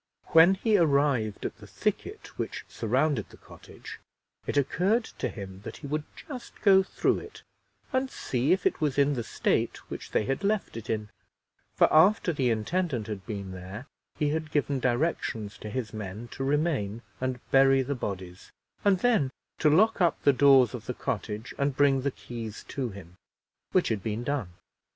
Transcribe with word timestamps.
When 0.29 0.55
he 0.55 0.77
arrived 0.79 1.45
at 1.45 1.57
the 1.59 1.67
thicket 1.67 2.35
which 2.39 2.65
surrounded 2.67 3.29
the 3.29 3.37
cottage, 3.37 3.99
it 4.47 4.57
occurred 4.57 5.03
to 5.19 5.29
him 5.29 5.61
that 5.63 5.77
he 5.77 5.85
would 5.85 6.05
just 6.15 6.59
go 6.63 6.81
through 6.81 7.19
it 7.19 7.43
and 7.93 8.09
see 8.09 8.51
if 8.51 8.65
it 8.65 8.81
was 8.81 8.97
in 8.97 9.13
the 9.13 9.23
state 9.23 9.77
which 9.91 10.09
they 10.09 10.25
had 10.25 10.43
left 10.43 10.75
it 10.75 10.89
in; 10.89 11.11
for 11.75 11.87
after 11.93 12.33
the 12.33 12.49
intendant 12.49 13.05
had 13.05 13.27
been 13.27 13.51
there, 13.51 13.85
he 14.17 14.29
had 14.29 14.49
given 14.49 14.79
directions 14.79 15.55
to 15.59 15.69
his 15.69 15.93
men 15.93 16.27
to 16.29 16.43
remain 16.43 17.03
and 17.19 17.39
bury 17.51 17.83
the 17.83 17.93
bodies, 17.93 18.51
and 18.83 19.01
then 19.01 19.29
to 19.59 19.69
lock 19.69 20.01
up 20.01 20.19
the 20.23 20.33
doors 20.33 20.73
of 20.73 20.87
the 20.87 20.95
cottage, 20.95 21.53
and 21.59 21.77
bring 21.77 22.01
the 22.01 22.09
keys 22.09 22.65
to 22.67 22.89
him, 22.89 23.13
which 23.71 23.89
had 23.89 24.01
been 24.01 24.23
done. 24.23 24.49